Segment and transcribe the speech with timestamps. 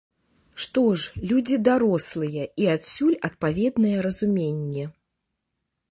[0.63, 4.83] Што ж, людзі дарослыя і адсюль адпаведнае разуменне.